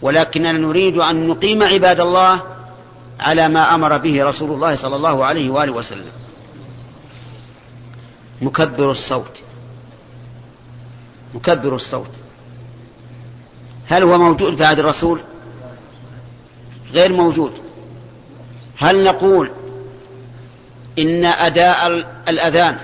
ولكننا 0.02 0.52
نريد 0.52 0.98
أن 0.98 1.28
نقيم 1.28 1.64
عباد 1.64 2.00
الله 2.00 2.42
على 3.20 3.48
ما 3.48 3.76
أمر 3.76 3.98
به 3.98 4.24
رسول 4.24 4.52
الله 4.52 4.76
صلى 4.76 4.96
الله 4.96 5.26
عليه 5.26 5.50
وآله 5.50 5.72
وسلم. 5.72 6.12
مكبر 8.42 8.92
الصوت. 8.92 9.42
مكبر 11.34 11.76
الصوت. 11.76 12.12
هل 13.88 14.04
هو 14.04 14.18
موجود 14.18 14.56
في 14.56 14.66
عهد 14.66 14.80
الرسول؟ 14.80 15.22
غير 16.94 17.14
موجود. 17.14 17.54
هل 18.78 19.04
نقول 19.04 19.52
إن 21.00 21.26
أداء 21.26 22.06
الأذان 22.28 22.78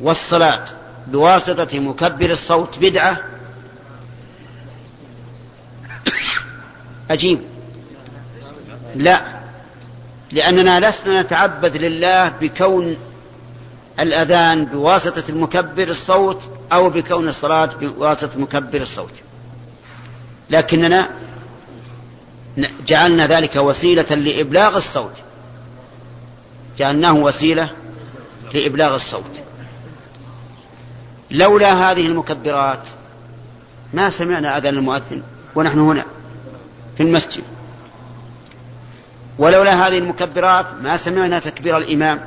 والصلاة 0.00 0.64
بواسطة 1.06 1.80
مكبر 1.80 2.30
الصوت 2.30 2.78
بدعة. 2.78 3.18
أجيب. 7.10 7.40
لا. 8.96 9.20
لأننا 10.32 10.88
لسنا 10.88 11.22
نتعبد 11.22 11.76
لله 11.76 12.28
بكون 12.28 12.96
الأذان 14.00 14.64
بواسطة 14.64 15.24
المكبر 15.28 15.88
الصوت 15.88 16.50
أو 16.72 16.90
بكون 16.90 17.28
الصلاة 17.28 17.66
بواسطة 17.66 18.38
مكبر 18.38 18.82
الصوت. 18.82 19.22
لكننا 20.50 21.10
جعلنا 22.86 23.26
ذلك 23.26 23.56
وسيلة 23.56 24.14
لإبلاغ 24.14 24.76
الصوت. 24.76 25.16
جعلناه 26.78 27.12
وسيلة 27.12 27.70
لإبلاغ 28.54 28.94
الصوت. 28.94 29.40
لولا 31.34 31.90
هذه 31.90 32.06
المكبرات 32.06 32.88
ما 33.92 34.10
سمعنا 34.10 34.58
أذان 34.58 34.74
المؤذن 34.74 35.22
ونحن 35.54 35.78
هنا 35.78 36.04
في 36.96 37.02
المسجد. 37.02 37.42
ولولا 39.38 39.88
هذه 39.88 39.98
المكبرات 39.98 40.66
ما 40.82 40.96
سمعنا 40.96 41.38
تكبير 41.38 41.76
الإمام 41.76 42.20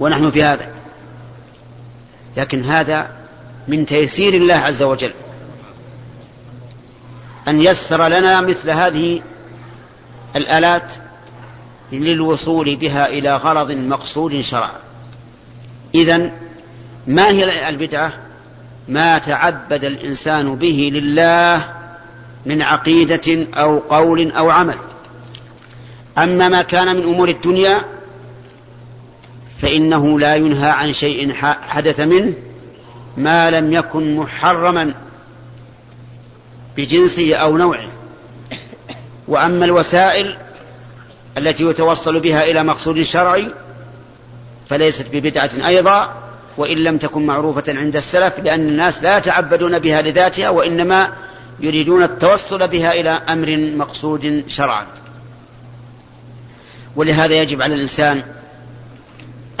ونحن 0.00 0.30
في 0.30 0.42
هذا. 0.44 0.68
لكن 2.36 2.64
هذا 2.64 3.10
من 3.68 3.86
تيسير 3.86 4.34
الله 4.34 4.54
عز 4.54 4.82
وجل 4.82 5.12
أن 7.48 7.60
يسر 7.60 8.08
لنا 8.08 8.40
مثل 8.40 8.70
هذه 8.70 9.22
الآلات 10.36 10.92
للوصول 11.92 12.76
بها 12.76 13.06
إلى 13.06 13.36
غرض 13.36 13.72
مقصود 13.72 14.40
شرعا. 14.40 14.80
إذا 15.94 16.30
ما 17.06 17.28
هي 17.30 17.68
البدعة؟ 17.68 18.12
ما 18.88 19.18
تعبد 19.18 19.84
الإنسان 19.84 20.54
به 20.56 20.90
لله 20.92 21.64
من 22.46 22.62
عقيدة 22.62 23.46
أو 23.54 23.78
قول 23.78 24.32
أو 24.32 24.50
عمل. 24.50 24.76
أما 26.18 26.48
ما 26.48 26.62
كان 26.62 26.96
من 26.96 27.02
أمور 27.02 27.28
الدنيا 27.28 27.80
فإنه 29.62 30.18
لا 30.18 30.34
ينهى 30.34 30.70
عن 30.70 30.92
شيء 30.92 31.34
حدث 31.68 32.00
منه 32.00 32.34
ما 33.16 33.50
لم 33.50 33.72
يكن 33.72 34.16
محرما 34.16 34.94
بجنسه 36.76 37.34
أو 37.34 37.56
نوعه. 37.56 37.88
وأما 39.28 39.64
الوسائل 39.64 40.36
التي 41.38 41.64
يتوصل 41.64 42.20
بها 42.20 42.44
إلى 42.44 42.64
مقصود 42.64 43.02
شرعي 43.02 43.48
فليست 44.68 45.06
ببدعة 45.12 45.50
أيضا. 45.66 46.19
وإن 46.60 46.78
لم 46.78 46.98
تكن 46.98 47.26
معروفة 47.26 47.62
عند 47.68 47.96
السلف 47.96 48.38
لأن 48.38 48.68
الناس 48.68 49.02
لا 49.02 49.18
يتعبدون 49.18 49.78
بها 49.78 50.02
لذاتها 50.02 50.48
وإنما 50.48 51.12
يريدون 51.60 52.02
التوصل 52.02 52.68
بها 52.68 52.92
إلى 52.92 53.10
أمر 53.10 53.56
مقصود 53.56 54.44
شرعا. 54.48 54.86
ولهذا 56.96 57.34
يجب 57.34 57.62
على 57.62 57.74
الإنسان 57.74 58.22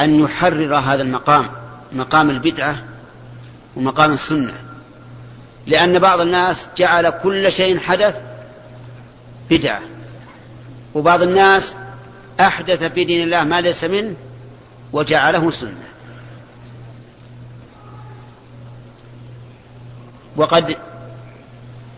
أن 0.00 0.20
يحرر 0.20 0.74
هذا 0.74 1.02
المقام 1.02 1.46
مقام 1.92 2.30
البدعة 2.30 2.82
ومقام 3.76 4.12
السنة. 4.12 4.54
لأن 5.66 5.98
بعض 5.98 6.20
الناس 6.20 6.68
جعل 6.76 7.10
كل 7.10 7.52
شيء 7.52 7.78
حدث 7.78 8.22
بدعة 9.50 9.80
وبعض 10.94 11.22
الناس 11.22 11.76
أحدث 12.40 12.84
في 12.84 13.04
دين 13.04 13.22
الله 13.22 13.44
ما 13.44 13.60
ليس 13.60 13.84
منه 13.84 14.14
وجعله 14.92 15.50
سنة. 15.50 15.89
وقد 20.36 20.76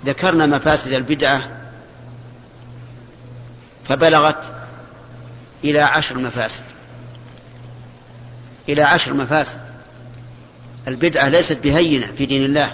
ذكرنا 0.07 0.47
مفاسد 0.47 0.93
البدعة 0.93 1.49
فبلغت 3.89 4.53
إلى 5.65 5.81
عشر 5.81 6.19
مفاسد. 6.19 6.63
إلى 8.69 8.83
عشر 8.83 9.15
مفاسد. 9.15 9.61
البدعة 10.89 11.29
ليست 11.29 11.59
بهينة 11.63 12.07
في 12.07 12.27
دين 12.27 12.45
الله. 12.45 12.73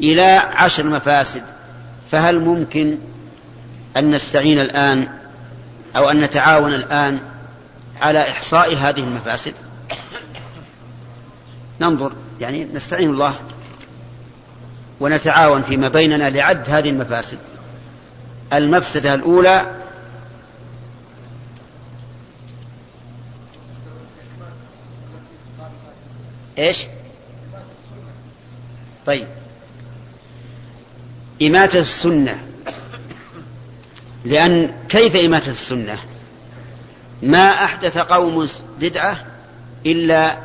إلى 0.00 0.22
عشر 0.36 0.86
مفاسد. 0.86 1.42
فهل 2.10 2.40
ممكن 2.40 2.98
أن 3.96 4.10
نستعين 4.10 4.58
الآن 4.58 5.08
أو 5.96 6.10
أن 6.10 6.20
نتعاون 6.20 6.74
الآن 6.74 7.20
على 8.00 8.20
إحصاء 8.30 8.74
هذه 8.76 9.00
المفاسد؟ 9.00 9.54
ننظر. 11.80 12.12
يعني 12.40 12.64
نستعين 12.64 13.10
الله. 13.10 13.34
ونتعاون 15.00 15.62
فيما 15.62 15.88
بيننا 15.88 16.30
لعد 16.30 16.70
هذه 16.70 16.90
المفاسد 16.90 17.38
المفسدة 18.52 19.14
الأولى 19.14 19.66
إيش؟ 26.58 26.86
طيب 29.06 29.26
إماتة 31.42 31.80
السنة 31.80 32.38
لأن 34.24 34.74
كيف 34.88 35.16
إماتة 35.16 35.50
السنة؟ 35.50 35.98
ما 37.22 37.64
أحدث 37.64 37.98
قوم 37.98 38.48
بدعة 38.80 39.24
إلا 39.86 40.38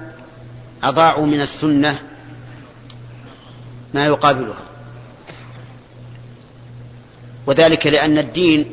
أضاعوا 0.84 1.26
من 1.26 1.42
السنة 1.42 2.00
ما 3.94 4.06
يقابلها. 4.06 4.64
وذلك 7.48 7.88
لأن 7.88 8.18
الدين 8.18 8.66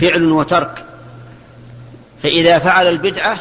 فعل 0.00 0.32
وترك. 0.32 0.84
فإذا 2.22 2.58
فعل 2.58 2.86
البدعة 2.86 3.40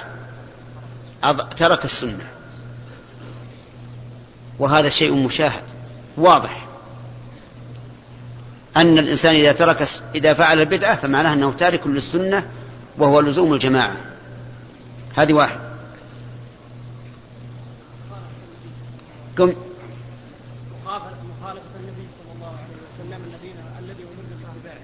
ترك 1.58 1.86
السنة. 1.86 2.28
وهذا 4.60 4.90
شيء 4.90 5.14
مشاهد 5.14 5.64
واضح. 6.18 6.68
أن 8.78 8.98
الإنسان 8.98 9.36
إذا 9.36 9.52
ترك 9.52 9.88
إذا 10.16 10.34
فعل 10.34 10.62
البدعة 10.62 10.96
فمعناه 10.96 11.34
أنه 11.34 11.54
تارك 11.54 11.88
للسنة 11.88 12.50
وهو 12.98 13.20
لزوم 13.20 13.54
الجماعة. 13.54 13.98
هذه 15.16 15.34
واحد. 15.34 15.60
قم 19.38 19.54
مخالفة 20.86 21.74
النبي 21.80 22.08
صلى 22.18 22.32
الله 22.36 22.48
عليه 22.48 22.78
وسلم 22.90 23.22
الذين 23.28 23.56
الذي 23.80 24.04
أمرنا 24.04 24.36
باتباعه. 24.64 24.78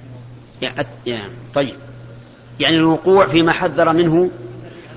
يعني 1.06 1.34
طيب. 1.54 1.76
يعني 2.60 2.76
الوقوع 2.78 3.28
فيما 3.28 3.52
حذر 3.52 3.93
منه 3.93 4.32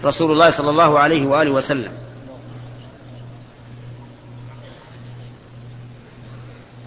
رسول 0.05 0.33
الله 0.33 0.50
صلى 0.50 0.70
الله 0.70 0.98
عليه 0.98 1.26
وآله 1.26 1.50
وسلم. 1.50 1.92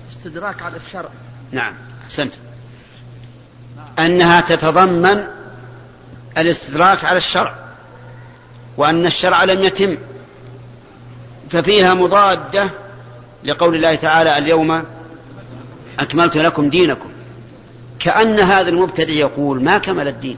الاستدراك 0.08 0.62
على 0.62 0.78
الشرع 0.78 1.10
نعم 1.52 1.74
أحسنت. 2.04 2.34
أنها 4.00 4.42
تتضمن 4.42 5.24
الاستدراك 6.38 7.06
على 7.06 7.18
الشرع 7.18 7.56
وأن 8.78 9.06
الشرع 9.06 9.44
لم 9.44 9.64
يتم 9.64 9.98
ففيها 11.50 11.94
مضادة 11.94 12.70
لقول 13.44 13.76
الله 13.76 13.96
تعالى 13.96 14.38
اليوم 14.38 14.84
أكملت 16.00 16.38
لكم 16.38 16.70
دينكم. 16.70 17.10
كأن 18.00 18.40
هذا 18.40 18.70
المبتدئ 18.70 19.12
يقول 19.12 19.64
ما 19.64 19.78
كمل 19.78 20.08
الدين. 20.08 20.38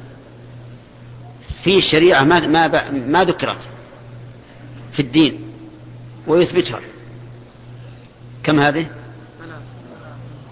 في 1.64 1.78
الشريعة 1.78 2.24
ما, 2.24 2.48
ما, 2.48 2.92
ما 2.92 3.24
ذكرت 3.24 3.70
في 4.94 5.02
الدين 5.02 5.54
ويثبتها. 6.28 6.80
كم 8.44 8.60
هذه؟ 8.60 8.88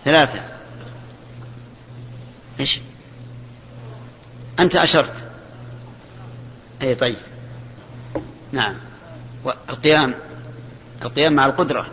ثلاثة. 0.06 0.42
إيش؟ 2.60 2.82
أنت 4.60 4.76
أشرت. 4.76 5.28
أي 6.82 6.96
طيب. 6.96 7.18
نعم. 8.52 8.76
والقيام 9.44 10.14
القيام 11.02 11.34
مع 11.34 11.46
القدرة. 11.46 11.88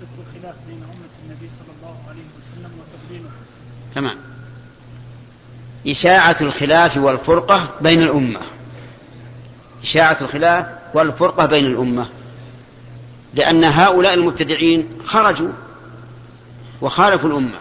ضد 0.00 0.26
الخلاف 0.26 0.54
بين 0.66 0.82
أمة 0.82 1.14
النبي 1.26 1.48
صلى 1.48 1.68
الله 1.78 1.96
عليه 2.08 2.22
وسلم 2.38 2.70
وتقديمه. 2.78 3.30
تمام. 3.94 4.16
إشاعة 5.86 6.36
الخلاف 6.40 6.96
والفرقة 6.96 7.70
بين 7.80 8.02
الأمة. 8.02 8.40
إشاعة 9.82 10.16
الخلاف 10.20 10.66
والفرقة 10.94 11.46
بين 11.46 11.66
الأمة. 11.66 12.08
لأن 13.34 13.64
هؤلاء 13.64 14.14
المبتدعين 14.14 14.88
خرجوا 15.04 15.52
وخالفوا 16.80 17.28
الأمة. 17.28 17.58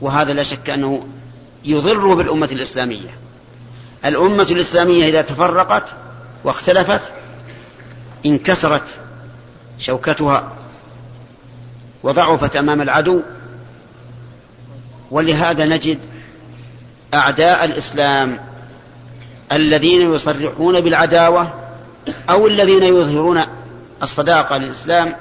وهذا 0.00 0.32
لا 0.32 0.42
شك 0.42 0.70
أنه 0.70 1.06
يضر 1.64 2.14
بالأمة 2.14 2.48
الإسلامية. 2.52 3.10
الأمة 4.04 4.46
الإسلامية 4.50 5.08
إذا 5.08 5.22
تفرقت 5.22 5.94
واختلفت 6.44 7.12
انكسرت 8.26 9.00
شوكتها 9.78 10.52
وضعفت 12.02 12.56
أمام 12.56 12.82
العدو 12.82 13.20
ولهذا 15.10 15.66
نجد 15.66 15.98
أعداء 17.14 17.64
الإسلام 17.64 18.38
الذين 19.52 20.14
يصرحون 20.14 20.80
بالعداوة 20.80 21.52
أو 22.30 22.46
الذين 22.46 22.82
يظهرون 22.82 23.42
الصداقة 24.02 24.56
للإسلام 24.56 25.14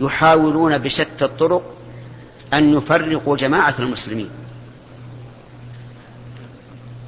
يحاولون 0.00 0.78
بشتى 0.78 1.24
الطرق 1.24 1.62
أن 2.54 2.76
يفرقوا 2.76 3.36
جماعة 3.36 3.74
المسلمين 3.78 4.30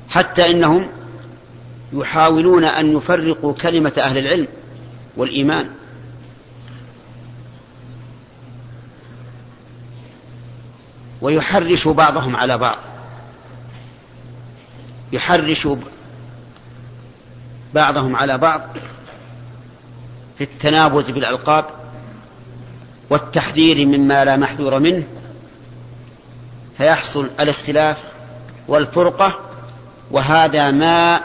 حتى 0.08 0.50
إنهم 0.50 0.88
يحاولون 1.92 2.64
أن 2.64 2.96
يفرقوا 2.96 3.52
كلمة 3.54 3.92
أهل 3.98 4.18
العلم 4.18 4.48
والإيمان. 5.16 5.70
ويحرش 11.20 11.88
بعضهم 11.88 12.36
على 12.36 12.58
بعض. 12.58 12.78
يحرش 15.12 15.68
بعضهم 17.74 18.16
على 18.16 18.38
بعض 18.38 18.62
في 20.38 20.44
التنابز 20.44 21.10
بالألقاب 21.10 21.64
والتحذير 23.10 23.86
مما 23.86 24.24
لا 24.24 24.36
محذور 24.36 24.78
منه 24.78 25.06
فيحصل 26.78 27.30
الاختلاف 27.40 27.98
والفرقة 28.68 29.38
وهذا 30.10 30.70
ما 30.70 31.20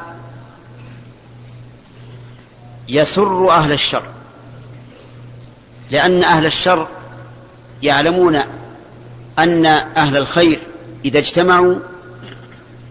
يسر 2.88 3.52
أهل 3.52 3.72
الشر. 3.72 4.04
لأن 5.92 6.24
أهل 6.24 6.46
الشر 6.46 6.88
يعلمون 7.82 8.42
أن 9.40 9.66
أهل 9.66 10.18
الخير 10.18 10.60
إذا 11.06 11.20
اجتمعوا 11.20 11.76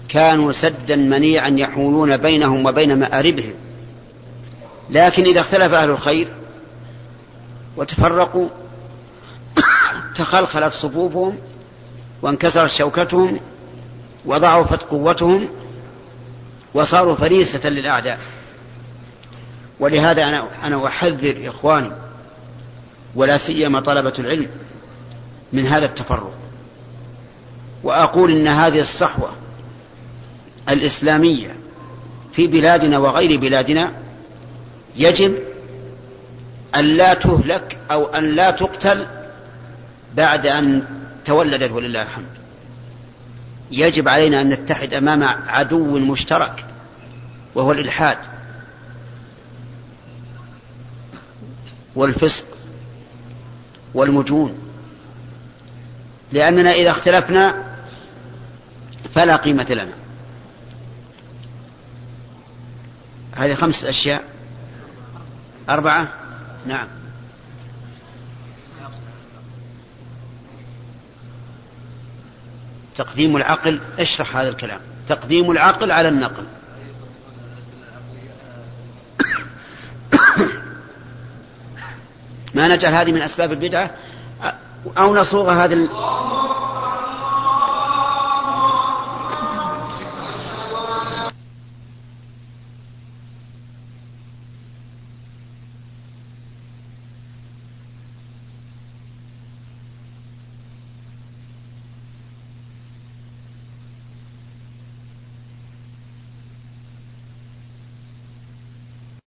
كانوا 0.08 0.52
سدا 0.52 0.96
منيعا 0.96 1.48
يحولون 1.48 2.16
بينهم 2.16 2.66
وبين 2.66 2.98
مآربهم. 2.98 3.54
لكن 4.90 5.24
إذا 5.24 5.40
اختلف 5.40 5.72
أهل 5.72 5.90
الخير 5.90 6.28
وتفرقوا 7.76 8.48
تخلخلت 10.18 10.72
صفوفهم 10.72 11.38
وانكسرت 12.22 12.70
شوكتهم 12.70 13.40
وضعفت 14.24 14.82
قوتهم 14.82 15.48
وصاروا 16.74 17.14
فريسة 17.14 17.68
للأعداء. 17.68 18.18
ولهذا 19.80 20.24
أنا 20.24 20.44
أنا 20.64 20.86
أحذر 20.86 21.48
إخواني 21.48 21.90
ولا 23.14 23.36
سيما 23.36 23.80
طلبة 23.80 24.12
العلم 24.18 24.48
من 25.52 25.66
هذا 25.66 25.86
التفرق. 25.86 26.38
وأقول 27.82 28.30
إن 28.30 28.48
هذه 28.48 28.80
الصحوة 28.80 29.32
الإسلامية 30.68 31.56
في 32.32 32.46
بلادنا 32.46 32.98
وغير 32.98 33.40
بلادنا 33.40 33.92
يجب 34.96 35.38
أن 36.74 36.84
لا 36.84 37.14
تهلك 37.14 37.78
أو 37.90 38.06
أن 38.06 38.34
لا 38.34 38.50
تقتل 38.50 39.06
بعد 40.14 40.46
أن 40.46 40.84
تولدت 41.24 41.70
ولله 41.70 42.02
الحمد. 42.02 42.26
يجب 43.70 44.08
علينا 44.08 44.40
أن 44.40 44.48
نتحد 44.48 44.94
أمام 44.94 45.22
عدو 45.48 45.98
مشترك 45.98 46.64
وهو 47.54 47.72
الإلحاد 47.72 48.18
والفسق 51.96 52.44
والمجون. 53.94 54.58
لأننا 56.32 56.72
إذا 56.72 56.90
اختلفنا 56.90 57.62
فلا 59.14 59.36
قيمة 59.36 59.66
لنا. 59.70 59.92
هذه 63.34 63.54
خمس 63.54 63.84
أشياء. 63.84 64.24
أربعة؟ 65.68 66.08
نعم. 66.66 66.88
تقديم 72.96 73.36
العقل 73.36 73.80
اشرح 73.98 74.36
هذا 74.36 74.48
الكلام. 74.48 74.80
تقديم 75.08 75.50
العقل 75.50 75.90
على 75.90 76.08
النقل. 76.08 76.44
ما 82.54 82.68
نجعل 82.68 82.94
هذه 82.94 83.12
من 83.12 83.22
أسباب 83.22 83.52
البدعة؟ 83.52 83.90
أو 84.98 85.14
نصوغ 85.14 85.50
هذا 85.50 85.74